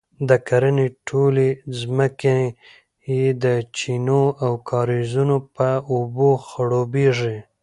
[0.29, 1.47] د کرنې ټولې
[1.79, 2.39] ځمکې
[3.17, 3.45] یې د
[3.77, 7.37] چینو او کاریزونو په اوبو خړوبیږي،